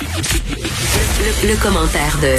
Le, 0.00 1.50
le 1.50 1.60
commentaire 1.60 2.14
de 2.22 2.38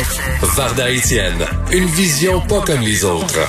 Varda 0.56 0.88
Etienne, 0.90 1.43
une 1.74 1.88
vision 1.88 2.39
pas 2.47 2.62
comme 2.66 2.79
les 2.79 3.04
autres. 3.04 3.43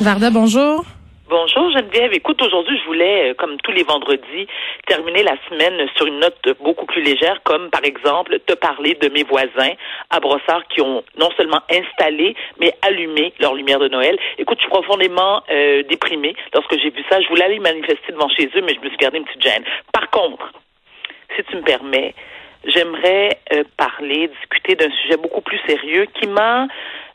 Varda, 0.00 0.30
bonjour. 0.30 0.84
Bonjour 1.28 1.70
Geneviève. 1.72 2.12
Écoute, 2.12 2.40
aujourd'hui, 2.40 2.78
je 2.78 2.86
voulais, 2.86 3.30
euh, 3.30 3.34
comme 3.34 3.56
tous 3.64 3.72
les 3.72 3.82
vendredis, 3.82 4.46
terminer 4.86 5.24
la 5.24 5.34
semaine 5.48 5.88
sur 5.96 6.06
une 6.06 6.20
note 6.20 6.38
beaucoup 6.62 6.86
plus 6.86 7.02
légère, 7.02 7.40
comme 7.42 7.68
par 7.70 7.84
exemple 7.84 8.38
te 8.46 8.54
parler 8.54 8.94
de 8.94 9.08
mes 9.08 9.24
voisins 9.24 9.74
à 10.10 10.20
Brossard 10.20 10.62
qui 10.72 10.80
ont 10.80 11.02
non 11.18 11.30
seulement 11.36 11.62
installé, 11.68 12.36
mais 12.60 12.72
allumé 12.82 13.32
leur 13.40 13.54
lumière 13.54 13.80
de 13.80 13.88
Noël. 13.88 14.16
Écoute, 14.38 14.58
je 14.58 14.62
suis 14.62 14.70
profondément 14.70 15.42
euh, 15.50 15.82
déprimée 15.82 16.36
lorsque 16.54 16.78
j'ai 16.78 16.90
vu 16.90 17.02
ça. 17.10 17.20
Je 17.20 17.28
voulais 17.28 17.44
aller 17.44 17.58
manifester 17.58 18.12
devant 18.12 18.28
chez 18.28 18.46
eux, 18.54 18.62
mais 18.62 18.74
je 18.74 18.80
me 18.80 18.88
suis 18.88 18.98
gardé 18.98 19.18
une 19.18 19.24
petite 19.24 19.42
gêne. 19.42 19.64
Par 19.92 20.08
contre, 20.10 20.52
si 21.36 21.44
tu 21.44 21.56
me 21.56 21.62
permets, 21.62 22.14
j'aimerais 22.64 23.38
euh, 23.52 23.64
parler, 23.76 24.28
discuter 24.28 24.74
d'un 24.74 24.90
sujet 25.02 25.16
beaucoup 25.16 25.40
plus 25.40 25.60
sérieux 25.66 26.06
qui 26.14 26.26
m'a 26.26 26.66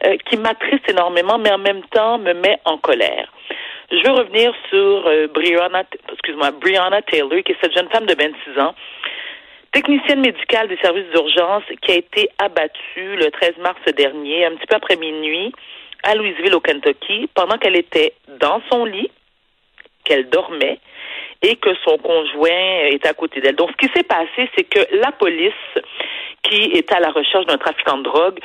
euh, 0.05 0.17
qui 0.29 0.37
m'attriste 0.37 0.89
énormément, 0.89 1.37
mais 1.37 1.51
en 1.51 1.57
même 1.57 1.83
temps 1.91 2.17
me 2.17 2.33
met 2.33 2.59
en 2.65 2.77
colère. 2.77 3.31
Je 3.91 3.97
veux 3.97 4.11
revenir 4.11 4.53
sur 4.69 5.07
euh, 5.07 5.27
Brianna, 5.27 5.83
excuse-moi, 6.11 6.51
Brianna 6.51 7.01
Taylor, 7.03 7.43
qui 7.45 7.51
est 7.51 7.57
cette 7.61 7.73
jeune 7.73 7.89
femme 7.89 8.05
de 8.05 8.15
26 8.15 8.59
ans, 8.59 8.75
technicienne 9.71 10.21
médicale 10.21 10.67
des 10.67 10.77
services 10.77 11.09
d'urgence, 11.13 11.63
qui 11.81 11.91
a 11.91 11.95
été 11.95 12.29
abattue 12.39 13.15
le 13.15 13.29
13 13.29 13.57
mars 13.59 13.79
dernier, 13.95 14.45
un 14.45 14.55
petit 14.55 14.67
peu 14.67 14.75
après 14.75 14.95
minuit, 14.95 15.53
à 16.03 16.15
Louisville, 16.15 16.55
au 16.55 16.59
Kentucky, 16.59 17.29
pendant 17.33 17.57
qu'elle 17.57 17.75
était 17.75 18.13
dans 18.39 18.61
son 18.71 18.85
lit, 18.85 19.11
qu'elle 20.03 20.29
dormait, 20.29 20.79
et 21.41 21.55
que 21.57 21.69
son 21.83 21.97
conjoint 21.97 22.87
est 22.91 23.05
à 23.05 23.13
côté 23.13 23.41
d'elle. 23.41 23.55
Donc, 23.55 23.71
ce 23.71 23.87
qui 23.87 23.93
s'est 23.93 24.03
passé, 24.03 24.49
c'est 24.55 24.63
que 24.63 24.79
la 24.97 25.11
police, 25.11 25.53
qui 26.43 26.71
est 26.73 26.91
à 26.91 26.99
la 26.99 27.09
recherche 27.11 27.45
d'un 27.45 27.57
trafiquant 27.57 27.97
de 27.97 28.03
drogue, 28.03 28.39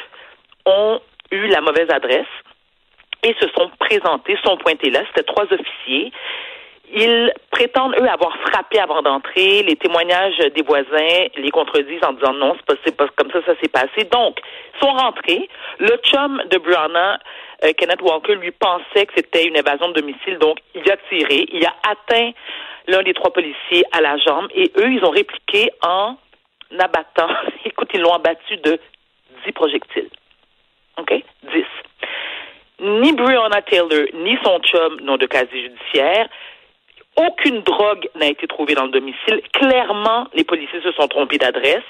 ont 0.66 1.00
eu 1.30 1.46
la 1.48 1.60
mauvaise 1.60 1.88
adresse 1.90 2.26
et 3.22 3.34
se 3.40 3.48
sont 3.56 3.70
présentés, 3.78 4.36
sont 4.44 4.56
pointés 4.56 4.90
là. 4.90 5.02
C'était 5.08 5.22
trois 5.22 5.44
officiers. 5.44 6.12
Ils 6.92 7.32
prétendent, 7.50 7.94
eux, 8.00 8.08
avoir 8.08 8.36
frappé 8.38 8.80
avant 8.80 9.02
d'entrer. 9.02 9.62
Les 9.62 9.76
témoignages 9.76 10.38
des 10.38 10.62
voisins 10.62 11.26
les 11.36 11.50
contredisent 11.50 12.04
en 12.04 12.12
disant 12.12 12.32
non, 12.32 12.56
c'est 12.84 12.96
pas, 12.96 13.06
comme 13.16 13.30
ça, 13.30 13.40
ça 13.46 13.52
s'est 13.60 13.68
passé. 13.68 14.04
Donc, 14.10 14.40
ils 14.74 14.80
sont 14.80 14.92
rentrés. 14.92 15.48
Le 15.78 15.96
chum 16.04 16.42
de 16.50 16.58
Brianna, 16.58 17.18
euh, 17.64 17.72
Kenneth 17.76 18.02
Walker, 18.02 18.34
lui 18.34 18.50
pensait 18.50 19.06
que 19.06 19.12
c'était 19.16 19.44
une 19.46 19.56
évasion 19.56 19.88
de 19.88 20.00
domicile. 20.00 20.38
Donc, 20.38 20.58
il 20.74 20.90
a 20.90 20.96
tiré. 21.08 21.46
Il 21.52 21.64
a 21.64 21.74
atteint 21.88 22.32
l'un 22.88 23.02
des 23.02 23.14
trois 23.14 23.32
policiers 23.32 23.84
à 23.92 24.00
la 24.00 24.16
jambe. 24.18 24.48
Et 24.54 24.72
eux, 24.76 24.90
ils 24.90 25.04
ont 25.04 25.10
répliqué 25.10 25.70
en 25.82 26.16
abattant. 26.78 27.30
Écoute, 27.64 27.90
ils 27.94 28.00
l'ont 28.00 28.14
abattu 28.14 28.56
de 28.56 28.78
dix 29.44 29.52
projectiles. 29.52 30.10
OK? 30.98 31.12
Dix 31.52 31.66
ni 32.80 33.12
Breonna 33.12 33.62
Taylor 33.62 34.06
ni 34.14 34.38
son 34.42 34.58
chum 34.60 35.00
n'ont 35.02 35.16
de 35.16 35.26
casier 35.26 35.62
judiciaire. 35.62 36.28
Aucune 37.26 37.60
drogue 37.62 38.08
n'a 38.14 38.28
été 38.28 38.46
trouvée 38.46 38.74
dans 38.74 38.84
le 38.84 38.90
domicile. 38.90 39.42
Clairement, 39.52 40.26
les 40.32 40.44
policiers 40.44 40.80
se 40.80 40.92
sont 40.92 41.06
trompés 41.08 41.36
d'adresse. 41.36 41.84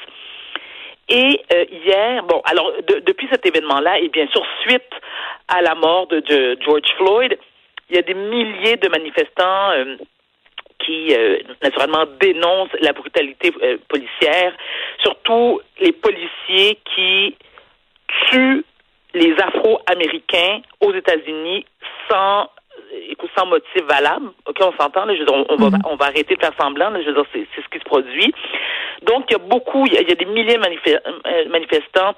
Et 1.09 1.41
euh, 1.53 1.65
hier, 1.71 2.25
bon, 2.25 2.41
alors 2.45 2.73
de, 2.89 3.01
depuis 3.01 3.29
cet 3.31 3.47
événement-là, 3.47 3.99
et 4.01 4.09
bien 4.09 4.27
sûr 4.29 4.45
suite 4.63 4.91
à 5.49 5.63
la 5.63 5.75
mort 5.75 6.09
de, 6.09 6.21
de, 6.21 6.59
George 6.65 6.89
Floyd, 6.97 7.39
il 7.89 7.97
y 7.97 7.99
a 7.99 8.03
des 8.03 8.15
milliers 8.15 8.77
de 8.77 8.89
manifestants 8.89 9.71
euh, 9.71 9.97
qui 10.81 11.15
euh, 11.15 11.39
naturellement 11.63 12.07
dénoncent 12.21 12.77
la 12.81 12.93
brutalité 12.93 13.53
policière, 13.89 14.53
surtout 15.01 15.61
les 15.81 15.93
policiers 15.93 16.79
qui 16.95 17.37
tuent 18.31 18.65
les 19.15 19.35
Afro-Américains 19.41 20.63
aux 20.81 20.95
États-Unis 20.95 21.67
sans 22.09 22.49
écoute, 23.09 23.31
sans 23.37 23.47
motif 23.47 23.83
valable. 23.89 24.31
OK, 24.47 24.57
on 24.61 24.73
s'entend, 24.73 25.05
là, 25.05 25.15
je 25.15 25.21
veux 25.21 25.27
dire, 25.27 25.45
on, 25.49 25.57
va, 25.57 25.79
on 25.85 25.97
va 25.97 26.07
arrêter 26.07 26.35
de 26.35 26.41
faire 26.41 26.55
semblant, 26.61 26.91
là, 26.91 27.01
je 27.03 27.07
veux 27.07 27.15
dire, 27.15 27.25
c'est, 27.33 27.47
c'est 27.55 27.63
ce 27.63 27.69
qui 27.69 27.79
se 27.79 27.85
produit. 27.85 28.33
Donc, 29.03 29.27
il 29.31 29.33
y 29.33 29.37
a 29.37 29.39
beaucoup, 29.39 29.87
il 29.87 29.95
y 29.95 29.97
a, 29.97 30.01
il 30.03 30.09
y 30.09 30.13
a 30.13 30.17
des 30.17 30.27
milliers 30.27 30.57
de 30.57 30.63
manif- 30.63 31.49
manifestants 31.49 32.15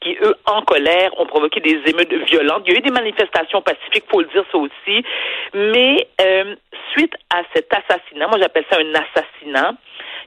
qui, 0.00 0.16
eux, 0.22 0.34
en 0.46 0.62
colère, 0.62 1.10
ont 1.18 1.26
provoqué 1.26 1.60
des 1.60 1.80
émeutes 1.86 2.12
violentes. 2.12 2.62
Il 2.66 2.72
y 2.72 2.76
a 2.76 2.78
eu 2.78 2.82
des 2.82 2.90
manifestations 2.90 3.62
pacifiques, 3.62 4.04
faut 4.08 4.20
le 4.20 4.28
dire 4.28 4.44
ça 4.50 4.58
aussi. 4.58 5.04
Mais 5.54 6.08
euh, 6.20 6.54
suite 6.92 7.14
à 7.34 7.42
cet 7.54 7.72
assassinat, 7.72 8.26
moi 8.28 8.38
j'appelle 8.40 8.64
ça 8.70 8.78
un 8.78 8.94
assassinat, 8.94 9.74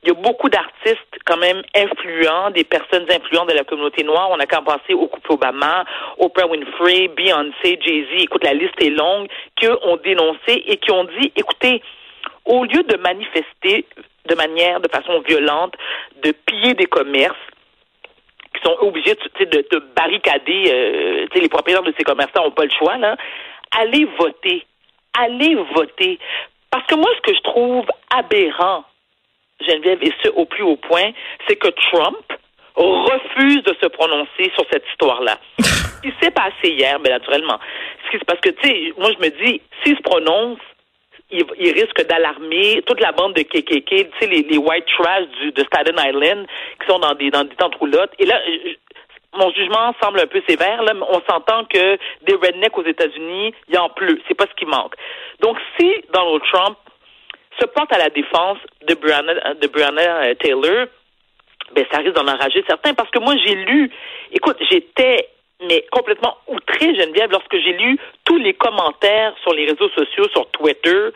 il 0.03 0.09
y 0.09 0.11
a 0.11 0.15
beaucoup 0.15 0.49
d'artistes 0.49 0.99
quand 1.25 1.37
même 1.37 1.61
influents, 1.75 2.51
des 2.51 2.65
personnes 2.65 3.05
influentes 3.09 3.49
de 3.49 3.53
la 3.53 3.63
communauté 3.63 4.03
noire. 4.03 4.29
On 4.31 4.39
a 4.39 4.45
qu'à 4.45 4.61
penser 4.61 4.93
au 4.93 5.07
couple 5.07 5.31
Obama, 5.31 5.85
Oprah 6.17 6.45
Winfrey, 6.45 7.07
Beyoncé, 7.07 7.79
Jay-Z. 7.81 8.23
Écoute, 8.23 8.43
la 8.43 8.53
liste 8.53 8.81
est 8.81 8.89
longue, 8.89 9.27
qui 9.55 9.67
ont 9.67 9.97
dénoncé 10.03 10.63
et 10.67 10.77
qui 10.77 10.91
ont 10.91 11.05
dit, 11.05 11.31
écoutez, 11.37 11.81
au 12.45 12.65
lieu 12.65 12.83
de 12.83 12.97
manifester 12.97 13.85
de 14.25 14.35
manière, 14.35 14.81
de 14.81 14.89
façon 14.89 15.21
violente, 15.21 15.73
de 16.21 16.31
piller 16.31 16.73
des 16.73 16.85
commerces, 16.85 17.35
sont 18.63 18.77
obligés 18.81 19.15
de, 19.15 19.45
de, 19.45 19.67
de 19.71 19.79
barricader, 19.95 20.63
euh, 20.67 21.25
les 21.33 21.49
propriétaires 21.49 21.83
de 21.83 21.93
ces 21.97 22.03
commerçants 22.03 22.43
n'ont 22.43 22.51
pas 22.51 22.65
le 22.65 22.71
choix, 22.77 22.97
là, 22.97 23.15
allez 23.77 24.07
voter. 24.19 24.65
Allez 25.17 25.55
voter. 25.75 26.19
Parce 26.71 26.85
que 26.87 26.95
moi, 26.95 27.09
ce 27.17 27.21
que 27.21 27.35
je 27.35 27.41
trouve 27.41 27.85
aberrant, 28.15 28.83
Geneviève, 29.61 29.99
et 30.01 30.11
ce 30.23 30.29
au 30.29 30.45
plus 30.45 30.63
haut 30.63 30.77
point, 30.77 31.11
c'est 31.47 31.55
que 31.55 31.69
Trump 31.91 32.33
refuse 32.75 33.63
de 33.63 33.75
se 33.81 33.87
prononcer 33.87 34.51
sur 34.55 34.65
cette 34.71 34.83
histoire-là. 34.91 35.37
ce 35.59 36.01
qui 36.01 36.13
s'est 36.19 36.31
passé 36.31 36.69
hier, 36.69 36.99
mais 36.99 37.09
naturellement, 37.09 37.59
c'est 38.11 38.23
parce 38.25 38.39
que, 38.39 38.49
tu 38.49 38.67
sais, 38.67 38.93
moi, 38.97 39.11
je 39.11 39.23
me 39.23 39.29
dis, 39.45 39.61
s'il 39.83 39.95
se 39.95 40.01
prononce, 40.01 40.59
il, 41.33 41.71
risque 41.71 42.05
d'alarmer 42.07 42.81
toute 42.85 43.01
la 43.01 43.11
bande 43.11 43.33
de 43.33 43.41
KKK, 43.41 43.89
tu 43.89 44.11
sais, 44.19 44.27
les, 44.27 44.57
white 44.57 44.85
trash 44.85 45.27
du, 45.41 45.51
de 45.51 45.63
Staten 45.63 45.95
Island, 45.97 46.45
qui 46.79 46.87
sont 46.87 46.99
dans 46.99 47.13
des, 47.15 47.31
dans 47.31 47.43
des 47.43 47.55
tentes 47.55 47.75
roulottes. 47.75 48.13
Et 48.19 48.25
là, 48.25 48.39
mon 49.33 49.51
jugement 49.51 49.93
semble 50.01 50.19
un 50.19 50.27
peu 50.27 50.41
sévère, 50.47 50.81
mais 50.83 51.05
on 51.09 51.21
s'entend 51.29 51.65
que 51.65 51.97
des 52.21 52.35
rednecks 52.35 52.77
aux 52.77 52.85
États-Unis, 52.85 53.53
il 53.67 53.75
y 53.75 53.77
en 53.77 53.89
pleut. 53.89 54.21
C'est 54.27 54.35
pas 54.35 54.45
ce 54.45 54.55
qui 54.55 54.65
manque. 54.65 54.93
Donc, 55.39 55.57
si 55.79 55.91
Donald 56.13 56.41
Trump 56.51 56.77
se 57.59 57.65
porte 57.65 57.93
à 57.93 57.97
la 57.97 58.09
défense 58.09 58.59
de 58.87 58.93
de 58.93 59.67
Breonna 59.67 60.35
Taylor, 60.35 60.87
ben 61.75 61.85
ça 61.91 61.99
risque 61.99 62.13
d'en 62.13 62.27
enrager 62.27 62.63
certains 62.67 62.93
parce 62.93 63.09
que 63.09 63.19
moi 63.19 63.35
j'ai 63.43 63.55
lu, 63.55 63.91
écoute, 64.31 64.57
j'étais 64.69 65.29
mais 65.67 65.85
complètement 65.91 66.37
outrée, 66.47 66.95
Geneviève, 66.95 67.31
lorsque 67.31 67.57
j'ai 67.57 67.73
lu 67.73 67.97
tous 68.33 68.39
les 68.39 68.53
commentaires 68.53 69.33
sur 69.43 69.53
les 69.53 69.65
réseaux 69.65 69.89
sociaux, 69.89 70.27
sur 70.29 70.49
Twitter, 70.51 71.09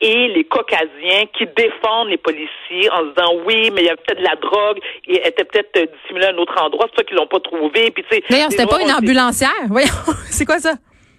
et 0.00 0.28
les 0.28 0.44
caucasiens 0.44 1.26
qui 1.36 1.46
défendent 1.56 2.08
les 2.08 2.16
policiers 2.16 2.88
en 2.92 3.06
disant 3.06 3.34
oui, 3.44 3.70
mais 3.72 3.82
il 3.82 3.86
y 3.86 3.90
a 3.90 3.96
peut-être 3.96 4.18
de 4.18 4.24
la 4.24 4.36
drogue, 4.36 4.78
elle 5.08 5.26
était 5.26 5.44
peut-être 5.44 5.92
dissimulée 6.02 6.26
à 6.26 6.30
un 6.30 6.38
autre 6.38 6.54
endroit, 6.62 6.86
c'est 6.90 7.00
ça 7.00 7.04
qu'ils 7.04 7.16
l'ont 7.16 7.26
pas 7.26 7.40
trouvé. 7.40 7.90
Puis, 7.90 8.04
tu 8.04 8.16
sais, 8.16 8.24
D'ailleurs, 8.30 8.50
c'était 8.50 8.66
pas 8.66 8.80
une 8.80 8.92
ambulancière. 8.92 9.50
Voyons, 9.68 9.88
c'est 10.30 10.44
quoi 10.44 10.58
ça? 10.58 10.74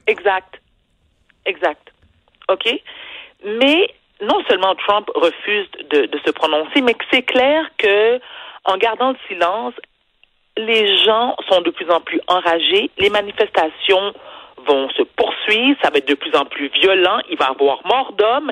Exact. 0.08 0.62
Exact. 1.46 1.92
OK? 2.50 2.70
Mais 3.44 3.90
non 4.22 4.42
seulement 4.48 4.75
Trump 4.75 5.10
refuse 5.14 5.68
de, 5.90 6.06
de 6.06 6.20
se 6.25 6.31
prononcer, 6.31 6.81
mais 6.81 6.94
que 6.94 7.04
c'est 7.12 7.24
clair 7.24 7.70
que 7.78 8.20
en 8.64 8.78
gardant 8.78 9.12
le 9.12 9.18
silence, 9.28 9.74
les 10.56 11.04
gens 11.04 11.36
sont 11.50 11.62
de 11.62 11.72
plus 11.72 11.90
en 11.90 12.00
plus 12.00 12.22
enragés, 12.28 12.90
les 12.98 13.10
manifestations 13.10 14.14
vont 14.68 14.90
se 14.90 15.03
poursuivre, 15.16 15.78
ça 15.84 15.90
va 15.90 15.97
être 15.97 16.08
de 16.08 16.16
plus 16.16 16.36
en 16.36 16.46
plus 16.46 16.69
violent, 16.81 17.19
il 17.30 17.38
va 17.38 17.47
y 17.47 17.52
avoir 17.52 17.80
mort 17.86 18.14
d'hommes. 18.18 18.52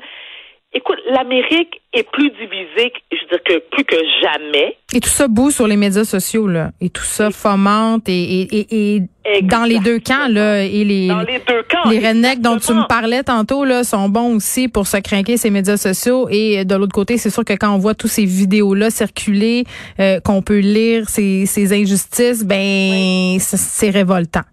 Écoute, 0.74 1.00
l'Amérique 1.06 1.82
est 1.92 2.10
plus 2.10 2.30
divisée, 2.30 2.94
je 3.12 3.18
veux 3.18 3.28
dire 3.32 3.44
que 3.44 3.60
plus 3.76 3.84
que 3.84 3.98
jamais. 4.22 4.78
Et 4.94 5.02
tout 5.02 5.10
ça 5.10 5.28
boue 5.28 5.52
sur 5.52 5.68
les 5.68 5.76
médias 5.76 6.06
sociaux, 6.06 6.48
là. 6.48 6.72
Et 6.80 6.90
tout 6.90 7.04
ça 7.04 7.30
fomente 7.30 8.08
et, 8.08 8.14
et, 8.14 8.68
et, 8.72 9.02
et 9.26 9.42
dans 9.42 9.66
les 9.66 9.80
deux 9.80 10.00
camps, 10.00 10.30
là. 10.30 10.64
Et 10.64 10.86
les, 10.86 11.10
dans 11.10 11.24
les 11.24 11.40
deux 11.40 11.64
camps. 11.64 11.90
Les 11.90 12.00
rednecks 12.00 12.40
dont 12.40 12.56
tu 12.56 12.72
me 12.72 12.88
parlais 12.88 13.22
tantôt, 13.22 13.66
là, 13.66 13.84
sont 13.84 14.08
bons 14.08 14.38
aussi 14.38 14.70
pour 14.70 14.88
se 14.88 14.96
craquer 14.96 15.36
ces 15.36 15.50
médias 15.50 15.76
sociaux. 15.76 16.30
Et 16.30 16.64
de 16.64 16.76
l'autre 16.76 16.94
côté, 16.94 17.18
c'est 17.18 17.32
sûr 17.32 17.44
que 17.44 17.52
quand 17.52 17.76
on 17.76 17.78
voit 17.78 17.94
tous 17.94 18.08
ces 18.08 18.24
vidéos-là 18.24 18.92
circuler, 18.92 19.66
euh, 20.00 20.22
qu'on 20.22 20.42
peut 20.42 20.60
lire 20.60 21.10
ces, 21.10 21.48
ces 21.48 21.74
injustices, 21.74 22.46
ben, 22.46 22.56
oui. 22.58 23.40
c'est 23.42 23.90
révoltant. 23.90 24.44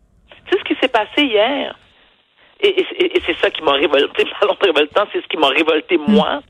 Sais 0.50 0.58
ce 0.58 0.64
qui 0.64 0.76
s'est 0.80 0.88
passé 0.88 1.22
hier? 1.22 1.76
Et, 2.60 2.68
et, 2.68 3.16
et 3.16 3.22
c'est 3.24 3.36
ça 3.38 3.50
qui 3.50 3.62
m'a 3.62 3.72
révolté, 3.72 4.24
parlons 4.40 4.56
de 4.60 4.66
révoltant, 4.66 5.06
c'est 5.12 5.22
ce 5.22 5.28
qui 5.28 5.36
m'a 5.36 5.48
révolté 5.48 5.96
moi, 5.96 6.42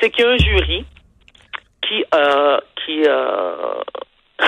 c'est 0.00 0.10
qu'il 0.10 0.24
y 0.24 0.28
a 0.28 0.30
un 0.32 0.36
jury 0.36 0.84
qui, 1.82 2.04
euh, 2.14 2.58
qui, 2.84 3.02
euh... 3.06 3.82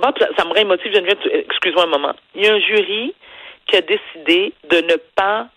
parle, 0.00 0.14
ça, 0.18 0.28
ça 0.36 0.44
me 0.44 0.52
réémotive, 0.52 0.94
Geneviève, 0.94 1.18
excuse-moi 1.32 1.84
un 1.84 1.88
moment. 1.88 2.14
Il 2.34 2.44
y 2.44 2.48
a 2.48 2.54
un 2.54 2.60
jury 2.60 3.14
qui 3.66 3.76
a 3.76 3.80
décidé 3.80 4.52
de 4.70 4.76
ne 4.76 4.96
pas 5.16 5.48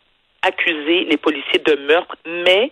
accuser 0.42 1.06
les 1.06 1.18
policiers 1.18 1.60
de 1.60 1.76
meurtre, 1.88 2.16
mais 2.26 2.72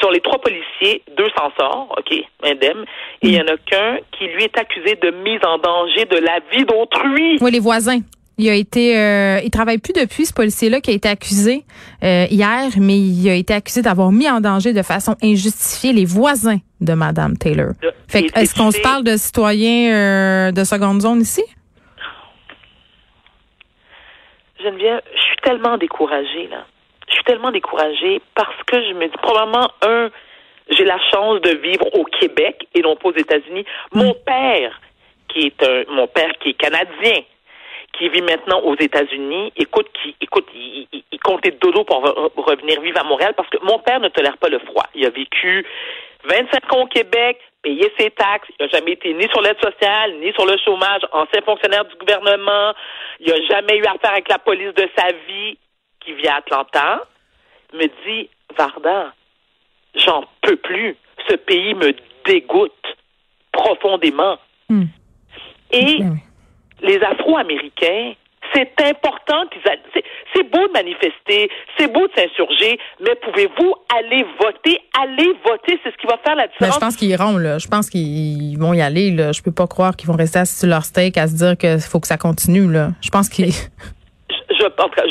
sur 0.00 0.10
les 0.10 0.20
trois 0.20 0.38
policiers, 0.38 1.02
deux 1.16 1.28
s'en 1.36 1.50
sortent, 1.58 1.98
OK, 1.98 2.14
indemne, 2.42 2.84
et 3.22 3.28
il 3.28 3.34
y 3.34 3.40
en 3.40 3.46
a 3.46 3.56
qu'un 3.56 3.98
qui, 4.12 4.26
lui, 4.26 4.44
est 4.44 4.58
accusé 4.58 4.96
de 5.00 5.10
mise 5.10 5.40
en 5.46 5.58
danger 5.58 6.04
de 6.04 6.16
la 6.16 6.40
vie 6.52 6.64
d'autrui. 6.64 7.38
Oui, 7.40 7.50
les 7.50 7.60
voisins. 7.60 8.00
Il 8.36 8.48
a 8.48 8.54
été, 8.54 8.98
euh, 8.98 9.38
il 9.44 9.50
travaille 9.50 9.78
plus 9.78 9.92
depuis 9.92 10.26
ce 10.26 10.32
policier-là 10.32 10.80
qui 10.80 10.90
a 10.90 10.94
été 10.94 11.08
accusé 11.08 11.64
euh, 12.02 12.26
hier, 12.28 12.68
mais 12.80 12.98
il 12.98 13.28
a 13.28 13.34
été 13.34 13.54
accusé 13.54 13.80
d'avoir 13.80 14.10
mis 14.10 14.28
en 14.28 14.40
danger 14.40 14.72
de 14.72 14.82
façon 14.82 15.14
injustifiée 15.22 15.92
les 15.92 16.04
voisins 16.04 16.58
de 16.80 16.94
Madame 16.94 17.36
Taylor. 17.36 17.74
Fait 18.08 18.24
que, 18.24 18.38
est-ce 18.38 18.54
qu'on 18.56 18.72
se 18.72 18.80
parle 18.80 19.04
de 19.04 19.16
citoyens 19.16 19.92
euh, 19.92 20.50
de 20.50 20.64
seconde 20.64 21.00
zone 21.00 21.20
ici? 21.20 21.44
Geneviève, 24.60 25.02
je 25.14 25.20
suis 25.20 25.36
tellement 25.44 25.76
découragée 25.78 26.48
là. 26.50 26.64
Je 27.08 27.14
suis 27.14 27.24
tellement 27.24 27.50
découragée 27.50 28.20
parce 28.34 28.62
que 28.66 28.82
je 28.82 28.92
me 28.94 29.06
dis 29.06 29.16
probablement 29.22 29.70
un, 29.82 30.10
j'ai 30.70 30.84
la 30.84 30.98
chance 31.12 31.40
de 31.42 31.50
vivre 31.56 31.86
au 31.98 32.04
Québec 32.04 32.66
et 32.74 32.80
non 32.80 32.96
pas 32.96 33.08
aux 33.10 33.16
États-Unis. 33.16 33.64
Mon 33.92 34.14
père, 34.14 34.80
qui 35.28 35.46
est 35.46 35.62
un, 35.62 35.84
mon 35.92 36.06
père 36.06 36.32
qui 36.40 36.50
est 36.50 36.54
canadien, 36.54 37.22
qui 37.98 38.08
vit 38.08 38.22
maintenant 38.22 38.60
aux 38.62 38.74
États-Unis, 38.76 39.52
écoute, 39.56 39.86
qui, 40.02 40.16
écoute, 40.20 40.48
il, 40.54 40.88
il, 40.92 41.02
il 41.12 41.20
comptait 41.20 41.52
dodo 41.52 41.84
pour 41.84 42.02
re- 42.04 42.30
revenir 42.36 42.80
vivre 42.80 43.00
à 43.00 43.04
Montréal 43.04 43.34
parce 43.36 43.48
que 43.50 43.58
mon 43.62 43.78
père 43.78 44.00
ne 44.00 44.08
tolère 44.08 44.36
pas 44.38 44.48
le 44.48 44.58
froid. 44.60 44.84
Il 44.94 45.06
a 45.06 45.10
vécu 45.10 45.64
25 46.24 46.72
ans 46.72 46.82
au 46.82 46.86
Québec, 46.86 47.38
payé 47.62 47.92
ses 47.98 48.10
taxes, 48.10 48.48
il 48.58 48.64
n'a 48.64 48.68
jamais 48.72 48.92
été 48.92 49.12
ni 49.14 49.28
sur 49.28 49.40
l'aide 49.42 49.60
sociale, 49.62 50.14
ni 50.20 50.32
sur 50.32 50.44
le 50.46 50.56
chômage, 50.64 51.02
ancien 51.12 51.42
fonctionnaire 51.42 51.84
du 51.84 51.94
gouvernement, 51.96 52.72
il 53.20 53.28
n'a 53.30 53.46
jamais 53.48 53.76
eu 53.76 53.84
affaire 53.84 54.12
avec 54.12 54.28
la 54.28 54.38
police 54.38 54.74
de 54.74 54.88
sa 54.96 55.08
vie, 55.28 55.56
qui 56.04 56.12
vit 56.14 56.28
à 56.28 56.36
Atlanta, 56.36 57.02
me 57.72 57.86
dit, 58.06 58.28
Varda, 58.56 59.12
j'en 59.94 60.24
peux 60.42 60.56
plus. 60.56 60.96
Ce 61.28 61.34
pays 61.36 61.74
me 61.74 61.94
dégoûte 62.26 62.72
profondément. 63.52 64.38
Hmm. 64.68 64.84
Et 65.70 65.98
Ben 66.00 66.16
les 66.82 66.98
Afro-Américains, 67.02 68.12
c'est 68.52 68.72
important 68.82 69.46
qu'ils 69.50 69.62
a- 69.70 69.76
c'est, 70.34 70.42
beau 70.50 70.66
de 70.68 70.72
manifester, 70.72 71.50
c'est 71.78 71.90
beau 71.90 72.06
de 72.06 72.12
s'insurger, 72.14 72.78
mais 73.00 73.14
pouvez-vous 73.22 73.74
aller 73.96 74.24
voter? 74.38 74.78
Aller 75.00 75.32
voter, 75.46 75.80
c'est 75.82 75.90
ce 75.92 75.96
qui 75.96 76.06
va 76.06 76.18
faire 76.18 76.34
la 76.36 76.46
Ben, 76.46 76.52
différence. 76.52 76.74
je 76.74 76.80
pense 76.80 76.96
qu'ils 76.96 77.08
iront, 77.10 77.38
là. 77.38 77.58
Je 77.58 77.68
pense 77.68 77.88
qu'ils 77.88 78.58
vont 78.58 78.74
y 78.74 78.82
aller, 78.82 79.10
là. 79.12 79.32
Je 79.32 79.40
peux 79.42 79.52
pas 79.52 79.66
croire 79.66 79.96
qu'ils 79.96 80.08
vont 80.08 80.16
rester 80.16 80.40
assis 80.40 80.58
sur 80.58 80.68
leur 80.68 80.84
steak 80.84 81.16
à 81.16 81.26
se 81.26 81.34
dire 81.36 81.56
qu'il 81.56 81.80
faut 81.80 82.00
que 82.00 82.06
ça 82.06 82.18
continue, 82.18 82.70
là. 82.70 82.88
Je 83.00 83.08
pense 83.10 83.28
qu'ils. 83.30 83.52
Je, 84.50 84.64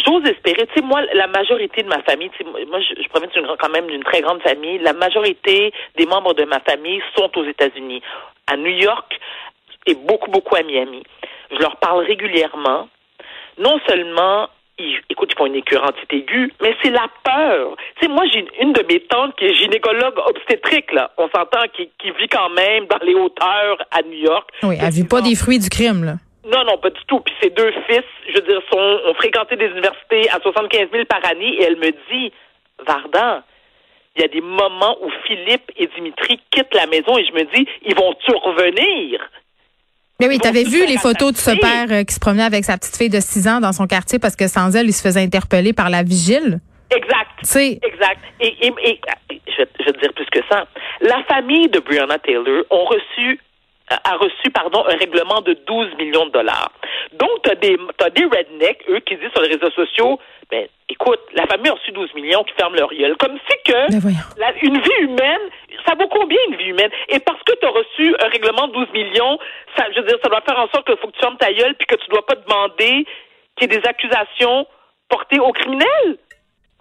j'ose 0.05 0.25
espérer. 0.29 0.67
Tu 0.67 0.75
sais, 0.75 0.81
moi, 0.81 1.01
la 1.13 1.27
majorité 1.27 1.83
de 1.83 1.87
ma 1.87 2.01
famille, 2.03 2.29
tu 2.31 2.43
sais, 2.43 2.43
moi, 2.43 2.79
je, 2.79 3.01
je 3.01 3.07
proviens 3.09 3.29
quand 3.59 3.69
même 3.69 3.87
d'une 3.87 4.03
très 4.03 4.21
grande 4.21 4.41
famille. 4.41 4.79
La 4.79 4.93
majorité 4.93 5.73
des 5.97 6.05
membres 6.05 6.33
de 6.33 6.45
ma 6.45 6.59
famille 6.59 7.01
sont 7.15 7.29
aux 7.37 7.45
États-Unis, 7.45 8.01
à 8.47 8.57
New 8.57 8.71
York 8.71 9.19
et 9.85 9.95
beaucoup, 9.95 10.31
beaucoup 10.31 10.55
à 10.55 10.63
Miami. 10.63 11.03
Je 11.51 11.57
leur 11.57 11.77
parle 11.77 12.05
régulièrement. 12.05 12.89
Non 13.59 13.79
seulement, 13.87 14.49
écoute, 15.09 15.31
ils 15.31 15.37
font 15.37 15.45
une 15.45 15.55
écœurantite 15.55 16.11
aiguë, 16.11 16.51
mais 16.61 16.75
c'est 16.81 16.89
la 16.89 17.07
peur. 17.23 17.75
Tu 17.95 18.05
sais, 18.05 18.11
moi, 18.11 18.23
j'ai 18.31 18.45
une 18.59 18.73
de 18.73 18.83
mes 18.89 18.99
tantes 19.01 19.35
qui 19.37 19.45
est 19.45 19.53
gynécologue 19.53 20.17
obstétrique, 20.25 20.91
là. 20.91 21.11
On 21.17 21.29
s'entend, 21.29 21.63
qui, 21.75 21.89
qui 21.99 22.11
vit 22.11 22.27
quand 22.27 22.49
même 22.49 22.85
dans 22.87 22.97
les 23.03 23.13
hauteurs 23.13 23.77
à 23.91 24.01
New 24.01 24.17
York. 24.17 24.49
Oui, 24.63 24.77
elle 24.81 24.91
vit 24.91 25.03
pas 25.03 25.21
des 25.21 25.35
fruits 25.35 25.59
du 25.59 25.69
crime, 25.69 26.03
là. 26.03 26.13
Non, 26.45 26.63
non, 26.65 26.77
pas 26.77 26.89
du 26.89 26.99
tout. 27.07 27.19
Puis 27.21 27.33
ses 27.41 27.49
deux 27.49 27.71
fils, 27.87 28.03
je 28.27 28.33
veux 28.35 28.47
dire, 28.47 28.61
sont, 28.71 28.99
ont 29.05 29.13
fréquenté 29.15 29.55
des 29.55 29.67
universités 29.67 30.29
à 30.29 30.39
75 30.41 30.87
000 30.91 31.05
par 31.05 31.25
année 31.25 31.55
et 31.59 31.63
elle 31.63 31.77
me 31.77 31.91
dit, 32.11 32.31
Vardan, 32.85 33.41
il 34.15 34.21
y 34.21 34.25
a 34.25 34.27
des 34.27 34.41
moments 34.41 34.97
où 35.01 35.09
Philippe 35.25 35.71
et 35.77 35.87
Dimitri 35.95 36.39
quittent 36.51 36.73
la 36.73 36.85
maison 36.87 37.17
et 37.17 37.25
je 37.25 37.31
me 37.33 37.43
dis, 37.55 37.67
ils 37.85 37.95
vont-tu 37.95 38.31
revenir? 38.35 39.21
Mais 40.19 40.27
oui, 40.27 40.37
t'avais 40.37 40.63
vu 40.63 40.85
les 40.85 40.97
photos 40.97 41.31
de 41.33 41.37
ce 41.37 41.51
père 41.59 41.87
euh, 41.89 42.03
qui 42.03 42.13
se 42.13 42.19
promenait 42.19 42.43
avec 42.43 42.63
sa 42.65 42.77
petite 42.77 42.95
fille 42.95 43.09
de 43.09 43.19
6 43.19 43.47
ans 43.47 43.59
dans 43.59 43.71
son 43.71 43.87
quartier 43.87 44.19
parce 44.19 44.35
que 44.35 44.47
sans 44.47 44.75
elle, 44.75 44.87
il 44.87 44.93
se 44.93 45.01
faisait 45.01 45.21
interpeller 45.21 45.73
par 45.73 45.89
la 45.89 46.03
vigile? 46.03 46.59
Exact. 46.91 47.29
Tu 47.39 47.45
sais, 47.45 47.79
Exact. 47.81 48.19
Et, 48.39 48.67
et, 48.67 48.73
et- 48.83 48.99
je, 49.47 49.57
vais, 49.63 49.67
je 49.79 49.85
vais 49.85 49.91
te 49.93 49.99
dire 49.99 50.13
plus 50.13 50.25
que 50.31 50.39
ça. 50.49 50.67
La 51.01 51.23
famille 51.23 51.67
de 51.69 51.79
Breonna 51.79 52.19
Taylor 52.19 52.63
ont 52.69 52.85
reçu 52.85 53.39
a 53.89 54.15
reçu 54.15 54.49
pardon 54.53 54.83
un 54.87 54.95
règlement 54.97 55.41
de 55.41 55.53
12 55.53 55.95
millions 55.97 56.25
de 56.25 56.31
dollars. 56.31 56.71
Donc 57.13 57.29
tu 57.43 57.51
as 57.51 57.55
des 57.55 57.77
t'as 57.97 58.09
des 58.09 58.25
rednecks 58.25 58.83
eux 58.89 58.99
qui 58.99 59.15
disent 59.17 59.31
sur 59.33 59.41
les 59.41 59.53
réseaux 59.55 59.71
sociaux 59.71 60.19
ben 60.51 60.67
écoute, 60.89 61.19
la 61.33 61.45
famille 61.47 61.69
a 61.69 61.73
reçu 61.73 61.91
12 61.91 62.13
millions 62.15 62.43
qui 62.43 62.53
ferment 62.53 62.75
leur 62.75 62.89
gueule 62.93 63.15
comme 63.17 63.37
si 63.49 63.57
que 63.71 63.91
ben 64.01 64.13
la- 64.37 64.53
une 64.61 64.77
vie 64.79 64.99
humaine, 64.99 65.41
ça 65.87 65.95
vaut 65.95 66.07
combien 66.07 66.37
une 66.49 66.55
vie 66.57 66.65
humaine? 66.69 66.91
Et 67.09 67.19
parce 67.19 67.41
que 67.43 67.53
tu 67.59 67.65
as 67.65 67.69
reçu 67.69 68.15
un 68.19 68.27
règlement 68.27 68.67
de 68.67 68.73
12 68.73 68.91
millions, 68.93 69.37
ça, 69.75 69.85
je 69.91 69.99
veux 69.99 70.07
dire, 70.07 70.17
ça 70.21 70.29
doit 70.29 70.41
faire 70.41 70.59
en 70.59 70.67
sorte 70.69 70.85
qu'il 70.85 70.97
faut 70.97 71.07
que 71.07 71.13
tu 71.13 71.19
fermes 71.21 71.37
ta 71.37 71.51
gueule 71.51 71.75
puis 71.75 71.87
que 71.87 71.95
tu 71.95 72.07
dois 72.09 72.25
pas 72.25 72.35
demander 72.35 73.05
qu'il 73.57 73.71
y 73.71 73.75
ait 73.75 73.79
des 73.79 73.87
accusations 73.87 74.67
portées 75.09 75.39
aux 75.39 75.51
criminels. 75.53 76.17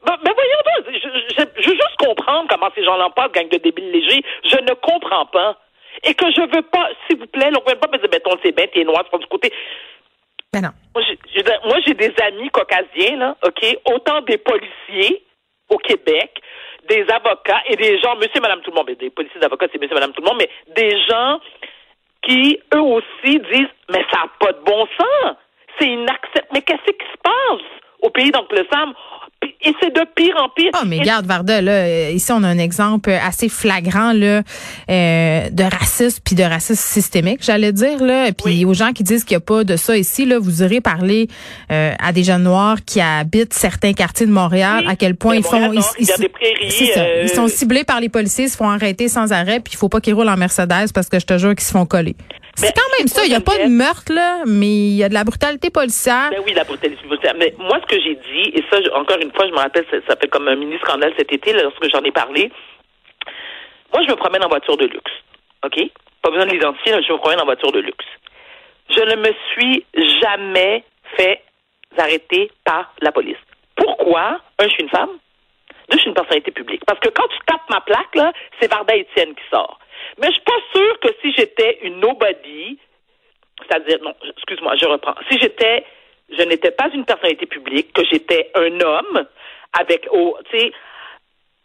Ben, 0.05 0.17
ben 0.23 0.33
voyons 0.35 0.85
donc, 0.85 0.95
je, 0.95 0.99
je, 0.99 1.63
je 1.63 1.69
veux 1.71 1.75
juste 1.77 1.97
comprendre 1.99 2.47
comment 2.51 2.69
ces 2.75 2.85
gens-là 2.85 3.09
passent, 3.15 3.33
gang 3.33 3.49
de 3.49 3.59
débiles 3.59 3.91
légers. 3.93 4.23
Je 4.45 4.57
ne 4.57 4.75
comprends 4.75 5.27
pas. 5.27 5.57
Et 6.05 6.15
que 6.15 6.31
je 6.31 6.41
veux 6.41 6.63
pas, 6.63 6.89
s'il 7.07 7.19
vous 7.19 7.27
plaît, 7.27 7.47
on 7.49 7.71
ne 7.71 7.75
pas 7.77 7.89
me 7.93 7.99
dire, 7.99 8.09
ben, 8.09 8.21
ton 8.21 8.37
c'est 8.45 8.53
bien, 8.55 8.67
t'es 8.73 8.85
noir, 8.85 9.05
pas 9.11 9.19
du 9.19 9.27
côté. 9.27 9.53
Ben 10.53 10.61
non. 10.63 10.71
Moi, 10.95 11.05
j'ai- 11.09 11.19
j'ai- 11.35 11.69
Moi, 11.69 11.79
j'ai 11.87 11.95
des 11.95 12.13
amis 12.23 12.51
caucasiens, 12.51 13.17
là, 13.17 13.37
OK? 13.47 13.65
Autant 13.87 14.21
des 14.23 14.39
policiers 14.39 15.25
au 15.71 15.79
Québec, 15.79 16.41
des 16.89 17.07
avocats 17.09 17.63
et 17.67 17.77
des 17.77 17.99
gens, 18.01 18.17
monsieur, 18.17 18.41
madame, 18.41 18.61
tout 18.63 18.71
le 18.71 18.77
monde, 18.77 18.87
mais 18.89 18.95
des 18.97 19.11
policiers, 19.11 19.39
des 19.41 19.47
avocats, 19.47 19.67
c'est 19.73 19.81
monsieur, 19.81 19.95
madame, 19.95 20.13
tout 20.13 20.21
le 20.23 20.29
monde, 20.29 20.39
mais 20.43 20.51
des 20.75 20.99
gens 21.09 21.41
qui, 22.23 22.59
eux 22.75 22.81
aussi, 22.83 23.39
disent, 23.51 23.69
mais 23.91 24.05
ça 24.13 24.21
n'a 24.25 24.31
pas 24.39 24.53
de 24.53 24.61
bon 24.65 24.87
sens. 24.99 25.37
C'est 25.79 25.87
inacceptable. 25.89 26.49
Mais 26.53 26.63
qu'est-ce 26.63 26.93
qui 26.93 27.07
se 27.07 27.17
passe 27.23 27.63
au 28.03 28.11
pays 28.11 28.31
d'Oncle 28.31 28.63
Sam? 28.71 28.93
Et 29.65 29.73
c'est 29.81 29.95
de 29.95 30.05
pire 30.17 30.35
en 30.43 30.49
pire. 30.49 30.71
Ah, 30.75 30.83
mais 30.85 30.99
regarde, 30.99 31.25
Varda, 31.27 31.61
là, 31.61 31.73
euh, 31.73 32.11
ici, 32.13 32.33
on 32.33 32.43
a 32.43 32.49
un 32.49 32.59
exemple 32.59 33.11
assez 33.11 33.49
flagrant 33.49 34.13
là, 34.13 34.43
euh, 34.91 35.49
de 35.51 35.63
racisme 35.63 36.19
puis 36.25 36.35
de 36.35 36.43
racisme 36.43 36.83
systémique, 36.83 37.41
j'allais 37.43 37.73
dire. 37.73 38.03
Là. 38.03 38.33
Puis 38.33 38.45
Oui. 38.45 38.65
aux 38.65 38.75
gens 38.75 38.93
qui 38.93 39.05
disent 39.05 39.23
qu'il 39.25 39.37
n'y 39.37 39.43
a 39.43 39.47
pas 39.47 39.63
de 39.63 39.77
ça 39.77 39.97
ici, 39.97 40.27
là, 40.27 40.39
vous 40.41 40.63
irez 40.65 40.81
parler 40.81 41.29
euh, 41.71 41.93
à 42.01 42.13
des 42.13 42.25
jeunes 42.25 42.43
noirs 42.43 42.79
qui 42.85 43.01
habitent 43.01 43.55
certains 43.55 43.93
quartiers 43.93 44.27
de 44.27 44.33
Montréal, 44.33 44.83
Oui. 44.85 44.91
à 44.93 44.97
quel 44.97 45.15
point 45.15 45.37
ils 45.37 45.45
font... 45.45 45.73
Ils, 45.73 45.83
ça. 46.07 46.15
euh, 46.21 47.23
Ils 47.23 47.29
sont 47.31 47.47
ciblés 47.49 47.85
par 47.85 48.01
les 48.01 48.09
policiers, 48.09 48.47
ils 48.47 48.51
se 48.51 48.57
font 48.57 48.69
arrêter 48.69 49.07
sans 49.09 49.33
arrêt, 49.33 49.61
puis 49.61 49.75
il 49.75 49.77
faut 49.77 49.89
pas 49.89 50.01
qu'ils 50.01 50.15
roulent 50.15 50.29
en 50.29 50.37
Mercedes 50.37 50.93
parce 50.93 51.09
que 51.09 51.21
je 51.21 51.27
te 51.27 51.39
jure 51.39 51.55
qu'ils 51.55 51.65
se 51.67 51.73
font 51.73 51.87
coller. 51.87 52.17
C'est 52.57 52.73
quand 52.73 52.99
même 52.99 53.09
ça. 53.09 53.25
Il 53.25 53.31
n'y 53.31 53.35
a 53.35 53.41
pas 53.41 53.59
de 53.59 53.69
meurtre, 53.69 54.13
là, 54.13 54.43
mais 54.47 54.67
il 54.67 54.97
y 54.97 55.05
a 55.05 55.09
de 55.09 55.15
la 55.15 55.25
brutalité 55.25 55.71
policière. 55.71 56.31
Ben 56.31 56.43
oui, 56.45 56.53
la 56.53 56.65
brutalité 56.65 57.03
policière. 57.07 57.35
Mais 57.39 57.55
moi, 57.59 57.79
ce 57.81 57.87
que 57.87 58.01
j'ai 58.03 58.15
dit, 58.15 58.51
et 58.55 58.65
ça, 58.71 58.79
encore 58.95 59.19
une 59.21 59.33
fois, 59.33 59.47
je 59.47 59.53
me 59.53 59.59
rappelle, 59.59 59.87
ça, 59.91 59.97
ça 60.09 60.17
fait 60.17 60.29
comme 60.29 60.49
un 60.49 60.57
mini 60.57 60.79
scandale 60.79 61.13
cet 61.17 61.33
été, 61.33 61.53
là, 61.53 61.63
lorsque 61.63 61.89
j'en 61.91 62.03
ai 62.03 62.13
parlé. 62.13 62.51
Moi, 63.93 64.03
je 64.07 64.11
me 64.11 64.17
promène 64.17 64.45
en 64.45 64.49
voiture 64.49 64.77
de 64.77 64.87
luxe. 64.87 65.13
OK? 65.65 65.79
Pas 66.23 66.31
besoin 66.31 66.47
de 66.47 66.53
l'identifier, 66.53 66.93
je 67.07 67.13
me 67.13 67.19
promène 67.19 67.41
en 67.41 67.45
voiture 67.45 67.73
de 67.73 67.81
luxe. 67.81 68.07
Je 68.91 69.01
ne 69.01 69.17
me 69.17 69.33
suis 69.53 69.85
jamais 70.21 70.85
fait 71.17 71.43
arrêter 71.99 72.51
par 72.65 72.95
la 73.01 73.13
police. 73.13 73.37
Pourquoi? 73.77 74.41
Un, 74.59 74.65
je 74.65 74.69
suis 74.69 74.83
une 74.83 74.91
femme. 74.91 75.11
Deux, 75.91 75.97
je 75.97 76.03
suis 76.03 76.09
une 76.09 76.15
personnalité 76.15 76.51
publique. 76.51 76.83
Parce 76.87 77.01
que 77.01 77.09
quand 77.09 77.27
tu 77.29 77.39
tapes 77.47 77.69
ma 77.71 77.81
plaque, 77.81 78.15
là, 78.15 78.33
c'est 78.61 78.71
Varda 78.71 78.95
Étienne 78.95 79.35
qui 79.35 79.43
sort. 79.51 79.79
Mais 80.21 80.29
je 80.29 80.33
suis 80.33 80.43
pas 80.43 80.53
sûre 80.75 81.01
que 81.01 81.09
si 81.23 81.33
j'étais 81.33 81.79
une 81.83 82.01
nobody, 82.01 82.79
c'est-à-dire, 83.63 83.99
non, 84.03 84.15
excuse-moi, 84.37 84.75
je 84.77 84.87
reprends. 84.87 85.15
Si 85.31 85.39
j'étais, 85.39 85.85
je 86.37 86.43
n'étais 86.45 86.71
pas 86.71 86.89
une 86.95 87.05
personnalité 87.05 87.47
publique, 87.47 87.93
que 87.93 88.03
j'étais 88.11 88.51
un 88.55 88.81
homme 88.81 89.27
avec, 89.79 90.07
au, 90.11 90.37
tu 90.51 90.59
sais, 90.59 90.73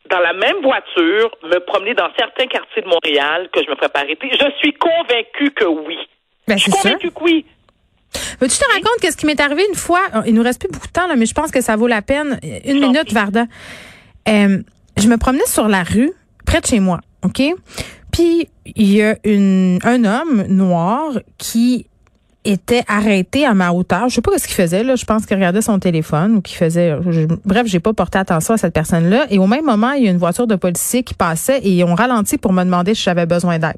dans 0.10 0.20
la 0.20 0.34
même 0.34 0.62
voiture, 0.62 1.32
me 1.44 1.60
promener 1.60 1.94
dans 1.94 2.10
certains 2.18 2.48
quartiers 2.48 2.82
de 2.82 2.88
Montréal, 2.88 3.50
que 3.52 3.64
je 3.64 3.70
me 3.70 3.76
ferais 3.76 3.90
pas 3.90 4.00
arrêter, 4.02 4.30
je 4.32 4.50
suis 4.60 4.74
convaincue 4.74 5.52
que 5.52 5.66
oui. 5.66 5.98
Ben, 6.48 6.58
je 6.58 6.64
suis 6.64 6.72
sûr. 6.72 6.82
convaincue 6.82 7.12
que 7.12 7.24
oui. 7.24 7.46
Veux-tu 8.40 8.58
te 8.58 8.66
raconter 8.66 9.00
qu'est-ce 9.02 9.18
qui 9.18 9.26
m'est 9.26 9.40
arrivé 9.40 9.66
une 9.68 9.76
fois? 9.76 10.02
Il 10.26 10.34
nous 10.34 10.44
reste 10.44 10.62
plus 10.62 10.72
beaucoup 10.72 10.88
de 10.88 10.92
temps, 10.94 11.08
là, 11.08 11.16
mais 11.16 11.26
je 11.26 11.34
pense 11.34 11.52
que 11.52 11.60
ça 11.60 11.76
vaut 11.76 11.88
la 11.88 12.02
peine. 12.02 12.40
Une 12.66 12.80
T'en 12.80 12.88
minute. 12.88 13.12
Varda. 13.12 13.46
Euh, 14.30 14.60
je 14.98 15.08
me 15.08 15.18
promenais 15.18 15.46
sur 15.46 15.68
la 15.68 15.84
rue, 15.84 16.12
près 16.46 16.62
de 16.62 16.66
chez 16.66 16.80
moi, 16.80 17.00
OK? 17.24 17.42
Puis, 18.12 18.50
il 18.76 18.92
y 18.94 19.02
a 19.04 19.16
une, 19.24 19.80
un 19.84 20.04
homme 20.06 20.44
noir 20.48 21.12
qui 21.38 21.86
était 22.46 22.84
arrêté 22.88 23.46
à 23.46 23.54
ma 23.54 23.72
hauteur. 23.72 24.08
Je 24.10 24.16
sais 24.16 24.22
pas 24.22 24.38
ce 24.38 24.48
qu'il 24.48 24.56
faisait, 24.56 24.84
là. 24.84 24.96
Je 24.96 25.04
pense 25.06 25.26
qu'il 25.26 25.36
regardait 25.36 25.62
son 25.62 25.80
téléphone 25.80 26.38
ou 26.38 26.42
qu'il 26.42 26.56
faisait, 26.58 26.96
je- 27.10 27.28
bref, 27.46 27.68
j'ai 27.68 27.82
pas 27.82 27.94
porté 27.94 28.18
attention 28.18 28.54
à 28.54 28.58
cette 28.58 28.74
personne-là. 28.74 29.26
Et 29.30 29.38
au 29.38 29.48
même 29.48 29.66
moment, 29.66 29.92
il 29.92 30.06
y 30.06 30.08
a 30.08 30.12
une 30.12 30.18
voiture 30.18 30.48
de 30.48 30.56
policiers 30.56 31.04
qui 31.04 31.14
passait 31.14 31.60
et 31.60 31.70
ils 31.72 31.84
ont 31.84 31.94
ralenti 31.96 32.38
pour 32.38 32.54
me 32.54 32.64
demander 32.64 32.96
si 32.96 33.04
j'avais 33.04 33.26
besoin 33.26 33.60
d'aide. 33.60 33.76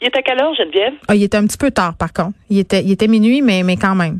Il 0.00 0.06
est 0.08 0.16
à 0.16 0.22
quelle 0.22 0.40
heure, 0.40 0.54
Geneviève? 0.54 0.94
Ah, 1.08 1.14
il 1.14 1.22
était 1.22 1.36
un 1.36 1.46
petit 1.46 1.56
peu 1.58 1.70
tard, 1.70 1.94
par 1.94 2.12
contre. 2.12 2.32
Il 2.50 2.58
était, 2.58 2.82
il 2.82 2.90
était 2.90 3.08
minuit, 3.08 3.40
mais, 3.42 3.62
mais 3.62 3.76
quand 3.76 3.94
même. 3.94 4.18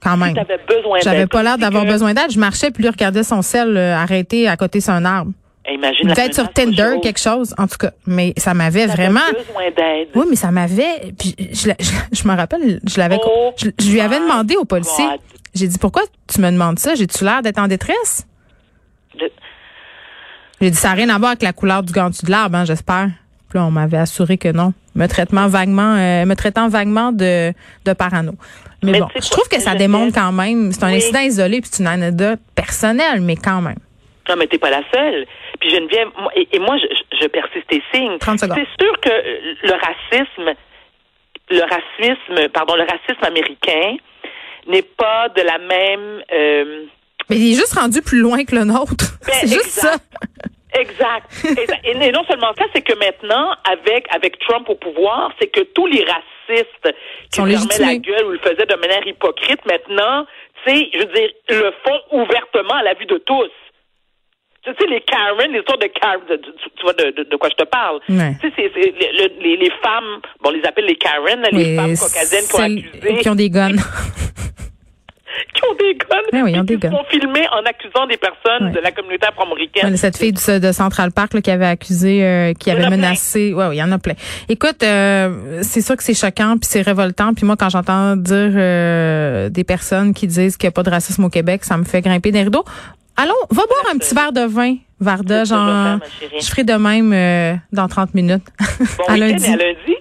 Quand 0.00 0.16
même. 0.16 0.34
Besoin 0.68 0.98
J'avais 1.02 1.26
pas 1.26 1.42
l'air 1.42 1.56
d'avoir 1.58 1.82
si 1.82 1.88
que- 1.88 1.92
besoin 1.92 2.14
d'aide. 2.14 2.30
Je 2.30 2.38
marchais, 2.38 2.70
puis 2.70 2.82
lui 2.82 2.90
regardait 2.90 3.22
son 3.22 3.42
sel 3.42 3.76
euh, 3.76 3.96
arrêté 3.96 4.46
à 4.48 4.56
côté 4.56 4.80
sur 4.80 4.92
un 4.92 5.04
arbre. 5.04 5.32
Imagine 5.72 6.12
Peut-être 6.12 6.34
sur 6.34 6.52
Tinder, 6.52 6.96
quelque 7.02 7.18
chose, 7.20 7.54
en 7.56 7.66
tout 7.66 7.78
cas. 7.78 7.92
Mais 8.06 8.34
ça 8.36 8.52
m'avait 8.52 8.86
vraiment. 8.86 9.20
Besoin. 9.32 10.04
Oui, 10.14 10.26
mais 10.28 10.36
ça 10.36 10.50
m'avait. 10.50 11.12
Puis 11.18 11.34
je, 11.38 11.70
je, 11.80 11.90
je 12.22 12.28
me 12.28 12.36
rappelle, 12.36 12.80
je 12.86 12.98
l'avais. 12.98 13.18
Oh 13.24 13.52
je, 13.56 13.70
je 13.80 13.90
lui 13.90 14.00
avais 14.00 14.20
demandé 14.20 14.56
au 14.56 14.64
policier. 14.66 15.06
J'ai 15.54 15.66
dit 15.66 15.78
pourquoi 15.78 16.02
tu 16.26 16.40
me 16.40 16.50
demandes 16.50 16.78
ça? 16.78 16.94
J'ai-tu 16.94 17.24
l'air 17.24 17.40
d'être 17.40 17.58
en 17.58 17.66
détresse? 17.68 18.26
J'ai 20.60 20.70
dit 20.70 20.76
ça 20.76 20.88
n'a 20.88 20.94
rien 20.94 21.08
à 21.08 21.18
voir 21.18 21.30
avec 21.32 21.42
la 21.42 21.52
couleur 21.52 21.82
du 21.82 21.92
gantu 21.92 22.24
de 22.26 22.30
l'arbre, 22.30 22.56
hein, 22.56 22.64
j'espère. 22.64 23.08
Puis 23.48 23.58
là, 23.58 23.64
on 23.64 23.70
m'avait 23.70 23.98
assuré 23.98 24.38
que 24.38 24.48
non. 24.50 24.72
Me 24.94 25.06
traitant 25.06 25.48
vaguement, 25.48 25.96
euh, 25.96 26.24
me 26.24 26.34
traitant 26.34 26.68
vaguement 26.68 27.10
de, 27.12 27.52
de 27.84 27.92
parano. 27.92 28.34
Mais, 28.82 28.92
Mais 28.92 29.00
bon, 29.00 29.08
je 29.14 29.30
trouve 29.30 29.48
que 29.48 29.60
ça 29.60 29.74
démontre 29.74 30.14
quand 30.14 30.32
même. 30.32 30.72
C'est 30.72 30.84
un 30.84 30.88
Oui. 30.88 30.96
incident 30.96 31.20
isolé 31.20 31.60
puis 31.60 31.70
c'est 31.72 31.82
une 31.82 31.88
anecdote 31.88 32.40
personnelle, 32.54 33.20
mais 33.20 33.36
quand 33.36 33.60
même. 33.60 33.78
Non, 34.28 34.36
mais 34.38 34.46
t'es 34.46 34.58
pas 34.58 34.70
la 34.70 34.82
seule. 34.92 35.26
Puis 35.60 35.70
Geneviève, 35.70 36.08
moi, 36.18 36.30
et, 36.34 36.48
et 36.52 36.58
moi, 36.58 36.76
je, 36.78 37.26
persiste 37.28 37.72
et 37.72 37.82
signe. 37.92 38.18
30 38.18 38.40
secondes. 38.40 38.58
C'est 38.58 38.84
sûr 38.84 39.00
que 39.00 39.08
euh, 39.10 39.54
le 39.62 39.72
racisme, 39.72 40.52
le 41.50 41.60
racisme, 41.62 42.48
pardon, 42.50 42.74
le 42.76 42.82
racisme 42.84 43.24
américain 43.24 43.96
n'est 44.66 44.82
pas 44.82 45.28
de 45.30 45.42
la 45.42 45.58
même. 45.58 46.22
euh, 46.32 46.84
Mais 47.30 47.36
il 47.36 47.52
est 47.52 47.56
juste 47.56 47.74
rendu 47.78 48.02
plus 48.02 48.18
loin 48.20 48.44
que 48.44 48.54
le 48.54 48.64
nôtre. 48.64 48.92
Ben, 49.26 49.32
c'est 49.40 49.48
juste 49.48 49.70
ça. 49.70 49.94
exact. 50.74 51.32
Exact. 51.46 51.80
Et, 51.86 51.90
et 52.08 52.12
non 52.12 52.24
seulement 52.24 52.52
ça, 52.58 52.64
c'est 52.74 52.82
que 52.82 52.92
maintenant, 52.98 53.52
avec 53.70 54.06
avec 54.14 54.38
Trump 54.40 54.68
au 54.68 54.74
pouvoir, 54.74 55.32
c'est 55.40 55.46
que 55.46 55.60
tous 55.60 55.86
les 55.86 56.04
racistes 56.04 56.94
qui 57.30 57.40
Sont 57.40 57.46
fermaient 57.46 57.78
la 57.92 57.96
gueule 57.96 58.26
ou 58.26 58.30
le 58.32 58.38
faisaient 58.38 58.66
de 58.66 58.74
manière 58.76 59.06
hypocrite, 59.06 59.64
maintenant, 59.66 60.26
tu 60.64 60.70
sais, 60.76 60.90
je 60.92 60.98
veux 60.98 61.12
dire, 61.14 61.30
le 61.48 61.72
font 61.86 62.00
ouvertement 62.20 62.74
à 62.74 62.82
la 62.82 62.94
vue 62.94 63.06
de 63.06 63.16
tous. 63.18 63.50
Tu 64.64 64.70
sais, 64.70 64.86
les 64.88 65.00
Karen, 65.02 65.52
l'histoire 65.52 65.76
de 65.78 65.86
Karen, 65.88 66.20
tu 66.26 66.82
vois 66.82 66.94
de, 66.94 67.10
de, 67.22 67.28
de 67.30 67.36
quoi 67.36 67.50
je 67.50 67.62
te 67.62 67.68
parle. 67.68 68.00
Ouais. 68.08 68.34
Tu 68.40 68.48
sais, 68.48 68.54
c'est, 68.56 68.72
c'est- 68.74 68.94
le- 68.98 69.22
le- 69.28 69.42
les, 69.42 69.56
les 69.58 69.70
femmes, 69.82 70.20
bon, 70.42 70.48
on 70.48 70.52
les 70.52 70.64
appelle 70.64 70.86
les 70.86 70.96
Karen, 70.96 71.42
les 71.52 71.76
femmes 71.76 71.96
caucasiennes 71.96 72.44
qui 72.48 72.54
ont 72.54 72.64
accusé, 72.64 73.16
qui 73.20 73.28
ont 73.28 73.34
des 73.34 73.50
guns. 73.50 73.76
qui 75.52 75.62
ont 75.68 75.74
des 75.74 75.94
guns, 75.94 76.44
oui, 76.44 76.52
ils 76.52 76.60
ont 76.60 76.62
des 76.64 76.76
qui 76.76 76.80
se 76.80 76.86
guns. 76.86 76.96
font 76.96 77.04
filmer 77.10 77.44
en 77.52 77.64
accusant 77.66 78.06
des 78.06 78.16
personnes 78.16 78.70
de 78.72 78.78
la 78.78 78.92
communauté 78.92 79.26
afro-américaine. 79.26 79.96
Cette 79.96 80.16
fille 80.16 80.32
de 80.32 80.72
Central 80.72 81.10
Park 81.12 81.34
là, 81.34 81.40
qui 81.40 81.50
avait 81.50 81.66
accusé, 81.66 82.24
euh, 82.24 82.52
qui 82.54 82.70
avait 82.70 82.82
plein. 82.82 82.90
menacé. 82.90 83.52
Ouais, 83.52 83.66
oui, 83.66 83.76
il 83.76 83.78
y 83.78 83.82
en 83.82 83.90
a 83.92 83.98
plein. 83.98 84.14
Écoute, 84.48 84.82
euh, 84.84 85.58
c'est 85.62 85.80
sûr 85.80 85.96
que 85.96 86.02
c'est 86.04 86.14
choquant 86.14 86.52
puis 86.56 86.68
c'est 86.70 86.82
révoltant. 86.82 87.34
Puis 87.34 87.44
moi, 87.44 87.56
quand 87.58 87.68
j'entends 87.68 88.16
dire 88.16 88.52
euh, 88.54 89.48
des 89.48 89.64
personnes 89.64 90.14
qui 90.14 90.26
disent 90.28 90.56
qu'il 90.56 90.68
n'y 90.68 90.72
a 90.72 90.72
pas 90.72 90.84
de 90.84 90.90
racisme 90.90 91.24
au 91.24 91.30
Québec, 91.30 91.64
ça 91.64 91.76
me 91.76 91.84
fait 91.84 92.00
grimper 92.00 92.30
des 92.30 92.42
rideaux. 92.44 92.64
Allons, 93.16 93.34
va 93.50 93.62
boire 93.66 93.84
un 93.94 93.98
petit 93.98 94.14
verre 94.14 94.32
de 94.32 94.40
vin, 94.42 94.76
Varda. 94.98 95.44
Genre, 95.44 95.98
je 96.40 96.46
ferai 96.46 96.64
de 96.64 96.74
même 96.74 97.12
euh, 97.12 97.54
dans 97.72 97.86
30 97.86 98.14
minutes. 98.14 98.46
Bon 98.98 99.04
à 99.08 99.16
lundi. 99.16 99.46
à 99.46 99.56
lundi. 99.56 99.94